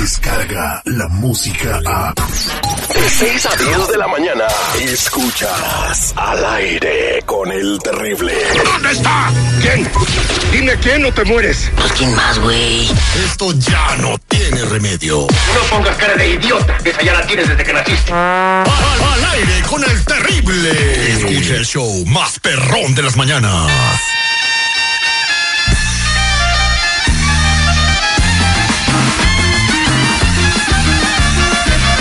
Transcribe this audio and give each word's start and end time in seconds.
llega 0.00 0.80
la 0.86 1.08
música 1.08 1.78
a... 1.84 2.14
De 2.14 3.10
6 3.10 3.46
a 3.46 3.56
10 3.56 3.88
de 3.88 3.98
la 3.98 4.08
mañana, 4.08 4.44
escuchas 4.80 6.14
al 6.16 6.44
aire 6.54 7.22
con 7.26 7.52
el 7.52 7.78
terrible. 7.82 8.32
¿Dónde 8.64 8.92
está? 8.92 9.30
¿Quién? 9.60 9.88
Dime 10.52 10.76
quién 10.78 11.04
o 11.04 11.12
te 11.12 11.24
mueres. 11.24 11.70
Pues 11.76 11.92
quién 11.92 12.14
más, 12.14 12.38
güey. 12.38 12.88
Esto 13.26 13.52
ya 13.52 13.96
no 13.96 14.16
tiene 14.26 14.64
remedio. 14.64 15.26
No 15.54 15.76
pongas 15.76 15.96
cara 15.96 16.14
de 16.14 16.30
idiota, 16.30 16.78
que 16.78 16.90
esa 16.90 17.02
ya 17.02 17.12
la 17.12 17.26
tienes 17.26 17.48
desde 17.48 17.62
que 17.64 17.72
naciste. 17.72 18.12
Al, 18.12 18.64
al 18.66 19.24
aire 19.34 19.62
con 19.68 19.84
el 19.84 20.04
terrible. 20.04 20.70
Escucha 21.12 21.56
el 21.56 21.66
show 21.66 22.06
más 22.06 22.38
perrón 22.38 22.94
de 22.94 23.02
las 23.02 23.16
mañanas. 23.16 23.70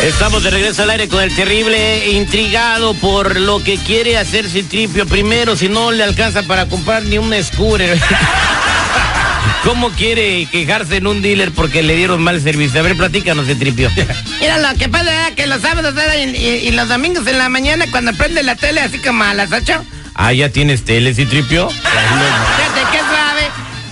Estamos 0.04 0.44
de 0.44 0.50
regreso 0.50 0.84
al 0.84 0.90
aire 0.92 1.10
con 1.10 1.22
el 1.22 1.34
terrible, 1.36 2.10
intrigado 2.12 2.94
por 2.96 3.40
lo 3.40 3.62
que 3.64 3.78
quiere 3.78 4.18
hacer 4.18 4.50
Citripio. 4.50 5.06
Primero, 5.06 5.56
si 5.58 5.68
no 5.68 5.92
le 5.92 6.04
alcanza 6.04 6.44
para 6.44 6.68
comprar 6.68 7.04
ni 7.04 7.18
un 7.18 7.34
scooter. 7.44 8.00
¿Cómo 9.64 9.90
quiere 9.92 10.48
quejarse 10.50 10.98
en 10.98 11.08
un 11.08 11.22
dealer 11.22 11.52
porque 11.52 11.84
le 11.84 11.96
dieron 11.96 12.22
mal 12.24 12.42
servicio? 12.42 12.80
A 12.80 12.84
ver, 12.84 12.96
platícanos, 12.96 13.46
Citripio. 13.46 13.92
Mira, 14.40 14.58
lo 14.58 14.78
que 14.78 14.88
pasa 14.88 15.28
es 15.28 15.36
que 15.36 15.48
los 15.48 15.62
sábados 15.62 15.94
y, 16.18 16.38
y- 16.68 16.72
los 16.72 16.88
domingos 16.88 17.28
en 17.28 17.38
la 17.38 17.50
mañana, 17.50 17.86
cuando 17.92 18.14
prende 18.14 18.42
la 18.42 18.56
tele 18.56 18.80
así 18.82 19.00
como 19.00 19.24
a 19.24 19.34
las 19.34 19.52
8, 19.52 19.84
Ah, 20.16 20.34
¿ya 20.34 20.50
tienes 20.50 20.84
tele, 20.86 21.14
Citripio? 21.14 21.70
fíjate 21.70 22.82
qué 22.92 23.00
suave. 23.00 23.50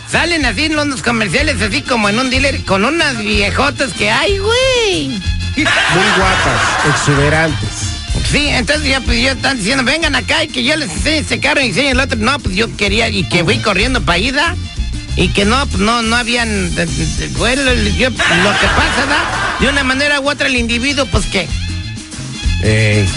Salen 0.09 0.45
así 0.45 0.67
unos 0.67 1.01
comerciales 1.01 1.61
así 1.61 1.81
como 1.81 2.07
en 2.07 2.17
un 2.17 2.29
dealer 2.29 2.63
con 2.63 2.85
unas 2.85 3.17
viejotas 3.17 3.91
que 3.93 4.09
hay, 4.09 4.37
güey. 4.37 5.21
Muy 5.63 6.05
guapas, 6.17 6.85
exuberantes. 6.89 7.69
Sí, 8.31 8.47
entonces 8.49 8.89
ya 8.89 8.99
pues 9.01 9.21
yo 9.21 9.31
están 9.31 9.57
diciendo, 9.57 9.83
vengan 9.83 10.15
acá 10.15 10.43
y 10.43 10.47
que 10.47 10.63
yo 10.63 10.75
les 10.75 10.89
enseñe 10.91 11.17
ese 11.19 11.39
carro 11.39 11.61
y 11.61 11.67
enseñe 11.67 11.89
el 11.91 11.99
otro. 11.99 12.17
No, 12.19 12.37
pues 12.39 12.55
yo 12.55 12.75
quería 12.75 13.09
y 13.09 13.23
que 13.23 13.43
fui 13.43 13.57
corriendo 13.59 14.01
para 14.01 14.17
ida 14.17 14.55
y 15.15 15.29
que 15.29 15.45
no, 15.45 15.65
pues 15.67 15.79
no, 15.79 16.01
no 16.01 16.15
habían, 16.15 16.71
bueno, 17.37 17.73
yo- 17.97 18.09
lo 18.09 18.15
que 18.15 18.67
pasa, 18.75 19.05
¿da? 19.07 19.57
De 19.59 19.69
una 19.69 19.83
manera 19.83 20.19
u 20.19 20.29
otra 20.29 20.47
el 20.47 20.55
individuo, 20.57 21.05
pues 21.07 21.25
que 21.27 21.47
Ey. 22.63 23.07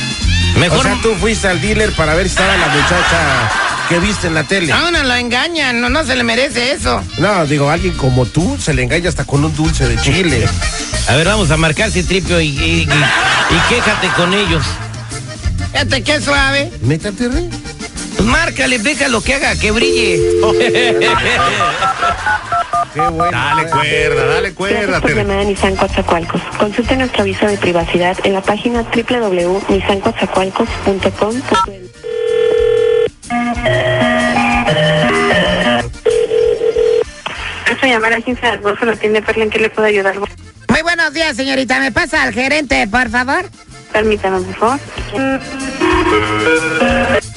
Mejor... 0.59 0.79
O 0.79 0.83
sea, 0.83 0.99
tú 1.03 1.15
fuiste 1.15 1.49
al 1.49 1.61
dealer 1.61 1.93
para 1.93 2.15
ver 2.15 2.27
si 2.27 2.31
estaba 2.31 2.57
la 2.57 2.69
muchacha 2.69 3.51
que 3.89 3.99
viste 4.01 4.27
en 4.27 4.35
la 4.35 4.45
tele. 4.45 4.73
a 4.73 4.87
uno 4.89 5.03
lo 5.03 5.15
engañan, 5.15 5.81
no, 5.81 5.89
no 5.89 6.05
se 6.05 6.15
le 6.17 6.23
merece 6.25 6.73
eso. 6.73 7.03
No, 7.19 7.47
digo, 7.47 7.71
alguien 7.71 7.95
como 7.95 8.27
tú 8.27 8.59
se 8.61 8.75
le 8.75 8.83
engaña 8.83 9.09
hasta 9.09 9.25
con 9.25 9.45
un 9.45 9.55
dulce 9.55 9.89
de 9.89 9.97
chile. 10.01 10.47
A 11.11 11.17
ver, 11.17 11.27
vamos 11.27 11.51
a 11.51 11.57
marcar 11.57 11.91
Citripio 11.91 12.41
y, 12.41 12.47
y, 12.49 12.83
y- 12.83 12.85
y 12.85 13.59
quéjate 13.69 14.07
con 14.17 14.33
ellos. 14.33 14.63
Fíjate 15.73 16.05
qué 16.05 16.21
suave. 16.21 16.71
¿Neta, 16.83 17.11
Terry? 17.11 17.49
Pues 18.17 18.29
márcale, 18.29 18.79
déjalo 18.79 19.21
que 19.21 19.35
haga, 19.35 19.57
que 19.57 19.73
brille. 19.73 20.21
Qué 22.95 23.01
bueno. 23.01 23.31
Dale 23.31 23.71
cuerda, 23.71 24.27
dale 24.27 24.53
cuerda. 24.53 24.81
Gracias 24.81 25.01
por 25.03 25.15
llamar 25.15 25.39
a 25.39 25.45
Nissan 25.45 25.77
Coatzacoalcos. 25.77 26.43
Consulte 26.59 26.97
nuestro 26.97 27.23
aviso 27.23 27.47
de 27.47 27.57
privacidad 27.57 28.17
en 28.25 28.33
la 28.33 28.41
página 28.43 28.83
www.nissancoatzacoalcos.com.mx. 28.83 31.81
Esta 37.71 37.87
llamada 37.87 38.17
a 38.17 38.21
15 38.21 38.45
de 38.47 38.57
Golfo 38.59 38.85
lo 38.85 38.97
tiene 38.97 39.23
Perla, 39.23 39.45
¿en 39.45 39.51
qué 39.51 39.59
le 39.61 39.71
puedo 39.71 39.87
ayudar? 39.87 40.17
Buenos 41.01 41.15
días, 41.15 41.35
señorita. 41.35 41.81
¿Me 41.81 41.93
pasa 41.93 42.23
al 42.25 42.35
gerente, 42.35 42.87
por 42.87 43.09
favor? 43.09 43.49
Permítame, 43.91 44.43
por 44.43 44.55
favor. 44.55 44.81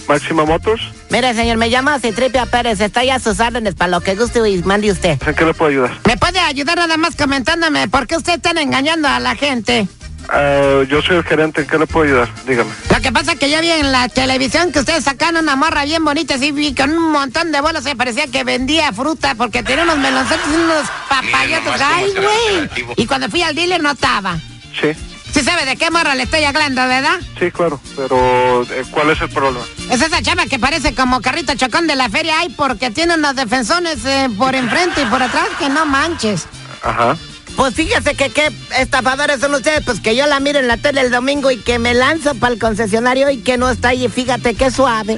Máxima 0.06 0.44
Motors, 0.44 0.82
Mire, 1.10 1.34
señor, 1.34 1.56
me 1.56 1.70
llamo 1.70 1.98
Citripia 1.98 2.46
Pérez. 2.46 2.82
Estoy 2.82 3.10
a 3.10 3.20
sus 3.20 3.40
órdenes 3.40 3.76
para 3.76 3.90
lo 3.90 4.02
que 4.02 4.16
guste 4.16 4.46
y 4.50 4.62
mande 4.64 4.92
usted. 4.92 5.18
¿en 5.26 5.34
qué 5.34 5.46
le 5.46 5.54
puedo 5.54 5.72
ayudar? 5.72 5.92
¿Me 6.06 6.18
puede 6.18 6.40
ayudar 6.40 6.76
nada 6.76 6.98
más 6.98 7.16
comentándome 7.16 7.88
por 7.88 8.06
qué 8.06 8.18
usted 8.18 8.34
están 8.34 8.58
engañando 8.58 9.08
a 9.08 9.22
la 9.22 9.34
gente? 9.34 9.88
Ah, 10.36 10.82
yo 10.90 11.00
soy 11.04 11.18
el 11.18 11.24
gerente, 11.24 11.62
¿en 11.62 11.68
qué 11.68 11.78
le 11.78 11.86
puedo 11.86 12.06
ayudar? 12.08 12.30
Dígame. 12.48 12.72
Lo 12.90 13.00
que 13.02 13.12
pasa 13.12 13.34
es 13.34 13.40
que 13.40 13.52
ya 13.52 13.62
vi 13.62 13.70
en 13.70 13.92
la 13.92 14.10
televisión 14.10 14.72
que 14.72 14.80
ustedes 14.80 15.04
sacan 15.04 15.38
una 15.38 15.56
morra 15.56 15.86
bien 15.86 16.04
bonita, 16.04 16.36
así 16.36 16.52
vi 16.52 16.74
con 16.74 16.90
un 16.90 17.12
montón 17.12 17.52
de 17.52 17.62
bolas, 17.62 17.84
se 17.84 17.96
parecía 17.96 18.26
que 18.26 18.44
vendía 18.44 18.92
fruta 18.94 19.36
porque 19.36 19.62
tenía 19.62 19.84
unos 19.84 20.00
meloncetes 20.00 20.48
y 20.52 20.56
unos 20.56 20.90
papayotes. 21.08 21.82
¡Ay, 21.82 22.14
güey! 22.14 22.94
Y 22.96 23.06
cuando 23.06 23.30
fui 23.30 23.44
al 23.44 23.54
dealer 23.54 23.82
no 23.84 23.92
estaba. 23.92 24.40
Sí, 24.82 24.90
Sí 25.34 25.42
sabe 25.42 25.66
de 25.66 25.76
qué 25.78 25.90
morra 25.90 26.14
le 26.14 26.24
estoy 26.24 26.44
hablando, 26.44 26.88
¿verdad? 26.88 27.20
sí, 27.40 27.50
claro, 27.50 27.80
pero 27.96 28.64
eh, 28.70 28.84
¿cuál 28.92 29.10
es 29.10 29.20
el 29.20 29.30
problema? 29.30 29.66
Es 29.90 30.00
esa 30.00 30.22
chava 30.22 30.46
que 30.46 30.60
parece 30.60 30.94
como 30.94 31.22
carrito 31.22 31.56
chocón 31.56 31.88
de 31.88 31.96
la 31.96 32.08
feria. 32.08 32.36
Ay, 32.40 32.50
porque 32.50 32.92
tiene 32.92 33.16
unos 33.16 33.36
defensones 33.36 34.06
eh, 34.06 34.30
por 34.38 34.54
enfrente 34.54 35.02
y 35.02 35.06
por 35.06 35.24
atrás 35.24 35.48
que 35.58 35.70
no 35.70 35.88
manches. 35.88 36.46
Ajá. 36.84 37.18
Pues 37.56 37.76
fíjese 37.76 38.16
que 38.16 38.30
qué 38.30 38.52
estafadores 38.80 39.40
son 39.40 39.54
ustedes, 39.54 39.82
pues 39.86 40.00
que 40.00 40.16
yo 40.16 40.26
la 40.26 40.40
miro 40.40 40.60
en 40.60 40.68
la 40.68 40.78
tele 40.78 41.02
el 41.02 41.12
domingo 41.12 41.52
y 41.52 41.58
que 41.58 41.78
me 41.80 41.94
lanzo 41.94 42.34
para 42.36 42.54
el 42.54 42.60
concesionario 42.60 43.30
y 43.30 43.38
que 43.38 43.58
no 43.58 43.70
está 43.70 43.90
ahí. 43.90 44.08
Fíjate 44.10 44.56
qué 44.56 44.72
suave. 44.72 45.18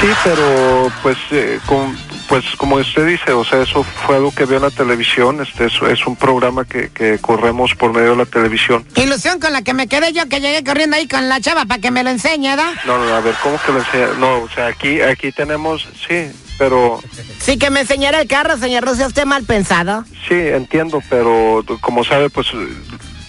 Sí, 0.00 0.08
pero 0.22 0.92
pues, 1.02 1.16
eh, 1.30 1.58
con- 1.66 1.96
pues 2.28 2.44
como 2.56 2.76
usted 2.76 3.06
dice, 3.06 3.32
o 3.32 3.44
sea, 3.44 3.62
eso 3.62 3.82
fue 4.06 4.16
algo 4.16 4.34
que 4.34 4.46
vio 4.46 4.56
en 4.56 4.62
la 4.62 4.70
televisión, 4.70 5.40
este 5.42 5.66
es, 5.66 5.72
es 5.90 6.06
un 6.06 6.16
programa 6.16 6.64
que, 6.64 6.88
que 6.90 7.18
corremos 7.18 7.74
por 7.74 7.92
medio 7.92 8.10
de 8.12 8.16
la 8.16 8.26
televisión. 8.26 8.86
Ilusión 8.94 9.38
con 9.40 9.52
la 9.52 9.62
que 9.62 9.74
me 9.74 9.86
quedé 9.86 10.12
yo 10.12 10.26
que 10.28 10.40
llegué 10.40 10.64
corriendo 10.64 10.96
ahí 10.96 11.06
con 11.08 11.28
la 11.28 11.40
chava 11.40 11.64
para 11.66 11.80
que 11.80 11.90
me 11.90 12.02
lo 12.02 12.10
enseñe, 12.10 12.48
¿verdad? 12.50 12.72
No, 12.86 12.96
no, 13.04 13.14
a 13.14 13.20
ver, 13.20 13.34
¿cómo 13.42 13.58
que 13.66 13.72
le 13.72 13.78
enseña? 13.80 14.06
No, 14.18 14.38
o 14.38 14.48
sea, 14.54 14.68
aquí, 14.68 15.00
aquí 15.02 15.30
tenemos, 15.32 15.86
sí, 16.08 16.30
pero 16.58 17.00
Sí 17.40 17.58
que 17.58 17.70
me 17.70 17.80
enseñara 17.80 18.20
el 18.20 18.28
carro, 18.28 18.56
señor, 18.56 18.84
no 18.84 18.94
sea 18.94 19.08
usted 19.08 19.24
mal 19.24 19.42
pensado. 19.44 20.04
Sí, 20.28 20.34
entiendo, 20.34 21.02
pero 21.10 21.64
como 21.80 22.04
sabe, 22.04 22.30
pues 22.30 22.48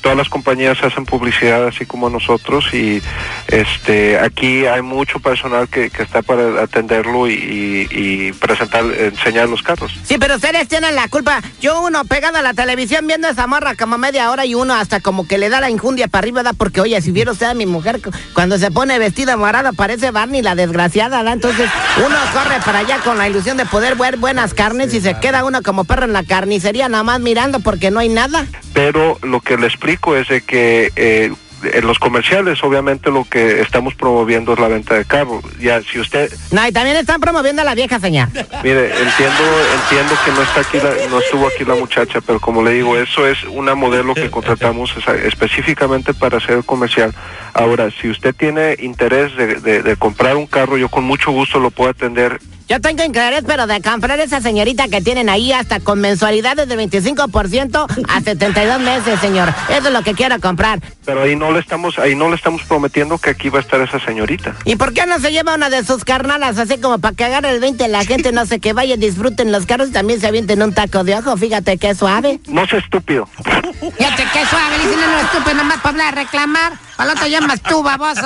todas 0.03 0.17
las 0.17 0.29
compañías 0.29 0.77
hacen 0.83 1.05
publicidad 1.05 1.65
así 1.65 1.85
como 1.87 2.09
nosotros 2.09 2.71
y 2.73 3.01
este 3.47 4.19
aquí 4.19 4.65
hay 4.65 4.81
mucho 4.81 5.19
personal 5.19 5.67
que, 5.69 5.89
que 5.89 6.03
está 6.03 6.21
para 6.21 6.61
atenderlo 6.61 7.27
y, 7.29 8.33
presentar, 8.39 8.83
enseñar 8.85 9.47
los 9.49 9.63
carros. 9.63 9.91
Sí, 10.03 10.17
pero 10.19 10.35
ustedes 10.35 10.67
tienen 10.67 10.95
la 10.95 11.07
culpa. 11.07 11.41
Yo 11.61 11.81
uno 11.81 12.03
pegado 12.05 12.37
a 12.37 12.41
la 12.41 12.53
televisión 12.53 13.07
viendo 13.07 13.27
esa 13.29 13.47
morra 13.47 13.75
como 13.75 13.97
media 13.97 14.29
hora 14.29 14.45
y 14.45 14.53
uno 14.55 14.73
hasta 14.73 14.99
como 14.99 15.25
que 15.27 15.37
le 15.37 15.49
da 15.49 15.61
la 15.61 15.69
injundia 15.69 16.07
para 16.07 16.23
arriba, 16.23 16.43
¿da? 16.43 16.53
Porque, 16.53 16.81
oye, 16.81 17.01
si 17.01 17.11
viera 17.11 17.31
usted 17.31 17.45
a 17.47 17.53
mi 17.53 17.65
mujer 17.65 18.01
cu- 18.01 18.11
cuando 18.33 18.57
se 18.57 18.69
pone 18.71 18.99
vestida 18.99 19.37
morada 19.37 19.71
parece 19.71 20.11
Barney 20.11 20.41
la 20.41 20.55
desgraciada, 20.55 21.23
¿da? 21.23 21.31
Entonces 21.31 21.69
uno 22.05 22.15
corre 22.33 22.59
para 22.65 22.79
allá 22.79 22.97
con 22.99 23.17
la 23.17 23.29
ilusión 23.29 23.55
de 23.57 23.65
poder 23.65 23.95
ver 23.95 24.17
buenas 24.17 24.53
carnes 24.53 24.93
y 24.93 24.99
se 25.01 25.17
queda 25.19 25.45
uno 25.45 25.61
como 25.63 25.85
perro 25.85 26.05
en 26.05 26.13
la 26.13 26.23
carnicería 26.23 26.89
nada 26.89 27.03
más 27.03 27.19
mirando 27.21 27.61
porque 27.61 27.89
no 27.91 27.99
hay 27.99 28.09
nada. 28.09 28.45
Pero 28.73 29.17
lo 29.23 29.39
que 29.41 29.57
le 29.57 29.67
explico 29.67 30.15
es 30.15 30.27
de 30.27 30.41
que 30.41 30.91
eh, 30.95 31.31
en 31.63 31.87
los 31.87 31.97
comerciales 31.97 32.61
obviamente 32.63 33.09
lo 33.09 33.23
que 33.23 33.61
estamos 33.61 33.93
promoviendo 33.95 34.51
es 34.53 34.59
la 34.59 34.67
venta 34.67 34.95
de 34.95 35.05
carros. 35.05 35.43
Ya, 35.61 35.81
si 35.81 35.97
usted, 35.99 36.29
No, 36.51 36.67
y 36.67 36.71
también 36.73 36.97
están 36.97 37.21
promoviendo 37.21 37.61
a 37.61 37.65
la 37.65 37.73
vieja, 37.75 37.99
señor. 37.99 38.27
mire, 38.63 38.87
entiendo, 38.87 39.43
entiendo 39.81 40.13
que 40.25 40.31
no 40.31 40.41
está 40.41 40.59
aquí, 40.61 40.77
la- 40.77 41.07
no 41.09 41.19
estuvo 41.19 41.47
aquí 41.47 41.63
la 41.63 41.75
muchacha, 41.75 42.19
pero 42.19 42.39
como 42.41 42.63
le 42.63 42.71
digo, 42.71 42.97
eso 42.97 43.25
es 43.27 43.43
una 43.45 43.75
modelo 43.75 44.13
que 44.13 44.29
contratamos 44.29 44.93
esa- 44.97 45.15
específicamente 45.15 46.13
para 46.13 46.37
hacer 46.37 46.63
comercial. 46.65 47.13
Ahora, 47.53 47.89
si 47.91 48.09
usted 48.09 48.35
tiene 48.35 48.75
interés 48.79 49.33
de, 49.37 49.55
de- 49.55 49.83
de 49.83 49.95
comprar 49.95 50.35
un 50.35 50.47
carro, 50.47 50.77
yo 50.77 50.89
con 50.89 51.03
mucho 51.05 51.31
gusto 51.31 51.59
lo 51.59 51.71
puedo 51.71 51.91
atender. 51.91 52.39
Yo 52.69 52.79
tengo 52.79 53.03
interés, 53.03 53.43
pero 53.45 53.67
de 53.67 53.81
comprar 53.81 54.19
esa 54.19 54.41
señorita 54.41 54.87
que 54.87 55.01
tienen 55.01 55.29
ahí 55.29 55.51
hasta 55.51 55.79
con 55.79 55.99
mensualidades 55.99 56.67
de 56.67 56.77
25% 56.77 58.05
a 58.07 58.21
72 58.21 58.79
meses, 58.79 59.19
señor. 59.19 59.53
Eso 59.69 59.87
es 59.87 59.93
lo 59.93 60.01
que 60.01 60.13
quiero 60.13 60.39
comprar. 60.39 60.79
Pero 61.05 61.23
ahí 61.23 61.35
no 61.35 61.51
le 61.51 61.59
estamos, 61.59 61.99
ahí 61.99 62.15
no 62.15 62.29
le 62.29 62.35
estamos 62.35 62.63
prometiendo 62.63 63.17
que 63.17 63.31
aquí 63.31 63.49
va 63.49 63.59
a 63.59 63.61
estar 63.61 63.81
esa 63.81 63.99
señorita. 63.99 64.55
¿Y 64.65 64.77
por 64.77 64.93
qué 64.93 65.05
no 65.05 65.19
se 65.19 65.31
lleva 65.31 65.55
una 65.55 65.69
de 65.69 65.83
sus 65.83 66.05
carnalas 66.05 66.57
así 66.57 66.77
como 66.79 66.99
para 66.99 67.15
que 67.15 67.25
agarre 67.25 67.51
el 67.51 67.59
20 67.59 67.87
la 67.89 68.05
gente, 68.05 68.31
no 68.31 68.45
sé, 68.45 68.59
que 68.59 68.73
vaya, 68.73 68.95
disfruten 68.95 69.51
los 69.51 69.65
carros 69.65 69.89
y 69.89 69.91
también 69.91 70.21
se 70.21 70.27
avienten 70.27 70.61
un 70.61 70.73
taco 70.73 71.03
de 71.03 71.15
ojo? 71.15 71.35
Fíjate 71.35 71.77
qué 71.77 71.93
suave. 71.93 72.39
No 72.47 72.65
sea 72.65 72.79
estúpido. 72.79 73.27
Fíjate 73.27 74.23
qué 74.31 74.45
suave, 74.45 74.77
dicen 74.81 74.99
no 74.99 75.19
estúpido 75.19 75.55
nomás 75.55 75.77
para 75.77 75.89
hablar, 75.89 76.15
reclamar. 76.15 76.73
Al 76.97 77.09
otro 77.09 77.27
llamas 77.27 77.61
tú, 77.61 77.81
baboso. 77.83 78.21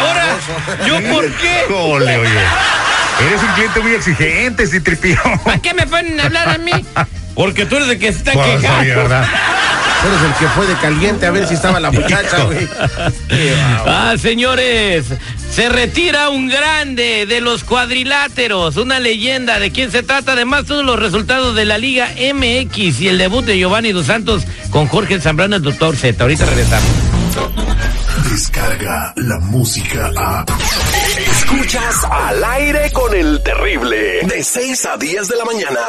Ahora, 0.00 0.26
¿yo 0.86 1.00
por 1.12 1.30
qué? 1.32 1.64
Híjole, 1.68 2.16
oye. 2.18 2.40
Eres 3.26 3.42
un 3.42 3.48
cliente 3.54 3.80
muy 3.80 3.92
exigente, 3.94 4.66
Citripio. 4.66 5.18
¿Para 5.44 5.58
qué 5.58 5.74
me 5.74 5.86
ponen 5.86 6.20
a 6.20 6.24
hablar 6.24 6.48
a 6.50 6.58
mí? 6.58 6.72
Porque 7.34 7.66
tú 7.66 7.76
eres 7.76 7.88
el 7.88 7.98
que 7.98 8.12
se 8.12 8.18
está 8.18 8.32
Pues, 8.32 8.46
oye, 8.48 8.60
quejando. 8.60 8.94
¿verdad? 8.96 9.26
Eres 10.06 10.22
el 10.22 10.34
que 10.38 10.46
fue 10.54 10.66
de 10.66 10.74
caliente 10.76 11.26
a 11.26 11.30
ver 11.30 11.46
si 11.46 11.54
estaba 11.54 11.80
la 11.80 11.90
muchacha, 11.90 12.44
güey. 12.44 12.68
Ah, 13.86 14.14
señores, 14.20 15.06
se 15.50 15.68
retira 15.68 16.28
un 16.28 16.48
grande 16.48 17.26
de 17.26 17.40
los 17.40 17.64
cuadriláteros, 17.64 18.76
una 18.76 19.00
leyenda 19.00 19.58
de 19.58 19.70
quién 19.70 19.90
se 19.90 20.02
trata. 20.02 20.32
Además, 20.32 20.66
todos 20.66 20.84
los 20.84 20.98
resultados 20.98 21.54
de 21.54 21.64
la 21.64 21.78
Liga 21.78 22.10
MX 22.16 23.00
y 23.00 23.08
el 23.08 23.18
debut 23.18 23.44
de 23.44 23.58
Giovanni 23.58 23.92
Dos 23.92 24.06
Santos 24.06 24.44
con 24.70 24.86
Jorge 24.86 25.20
Zambrano, 25.20 25.56
el 25.56 25.62
doctor 25.62 25.96
Z. 25.96 26.22
Ahorita 26.22 26.46
regresamos. 26.46 26.88
Descarga 28.30 29.12
la 29.16 29.38
música 29.40 30.10
a. 30.16 30.44
Escuchas 31.30 32.04
al 32.10 32.44
aire 32.44 32.92
con 32.92 33.14
el 33.14 33.42
terrible. 33.42 34.20
De 34.22 34.44
6 34.44 34.86
a 34.86 34.96
10 34.96 35.28
de 35.28 35.36
la 35.36 35.44
mañana. 35.44 35.80